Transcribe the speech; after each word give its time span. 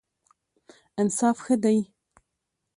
انصاف 1.01 1.37
ښه 1.45 1.55
دی. 1.63 1.77